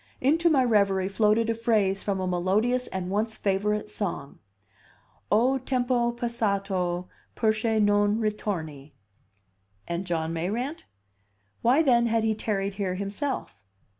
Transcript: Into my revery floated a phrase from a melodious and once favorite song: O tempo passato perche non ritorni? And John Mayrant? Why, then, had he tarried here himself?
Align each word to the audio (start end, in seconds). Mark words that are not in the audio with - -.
Into 0.19 0.49
my 0.49 0.63
revery 0.63 1.07
floated 1.07 1.47
a 1.51 1.53
phrase 1.53 2.01
from 2.01 2.19
a 2.19 2.25
melodious 2.25 2.87
and 2.87 3.11
once 3.11 3.37
favorite 3.37 3.87
song: 3.87 4.39
O 5.31 5.59
tempo 5.59 6.11
passato 6.13 7.07
perche 7.35 7.79
non 7.79 8.17
ritorni? 8.17 8.93
And 9.87 10.05
John 10.05 10.33
Mayrant? 10.33 10.85
Why, 11.61 11.83
then, 11.83 12.07
had 12.07 12.23
he 12.23 12.33
tarried 12.33 12.73
here 12.81 12.95
himself? 12.95 13.61